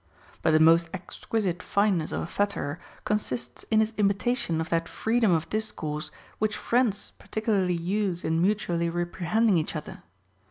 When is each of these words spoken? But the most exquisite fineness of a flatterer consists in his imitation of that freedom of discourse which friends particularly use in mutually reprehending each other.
But 0.41 0.49
the 0.49 0.59
most 0.59 0.89
exquisite 0.95 1.61
fineness 1.61 2.11
of 2.11 2.21
a 2.21 2.25
flatterer 2.25 2.79
consists 3.05 3.61
in 3.69 3.81
his 3.81 3.93
imitation 3.97 4.59
of 4.59 4.69
that 4.69 4.89
freedom 4.89 5.31
of 5.31 5.47
discourse 5.51 6.09
which 6.39 6.57
friends 6.57 7.11
particularly 7.19 7.75
use 7.77 8.23
in 8.23 8.41
mutually 8.41 8.89
reprehending 8.89 9.57
each 9.57 9.75
other. 9.75 10.01